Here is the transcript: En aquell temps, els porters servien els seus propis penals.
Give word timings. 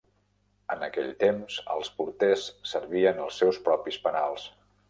En 0.75 0.85
aquell 0.85 1.11
temps, 1.25 1.59
els 1.75 1.93
porters 1.99 2.49
servien 2.73 3.23
els 3.27 3.41
seus 3.43 3.63
propis 3.69 4.05
penals. 4.09 4.53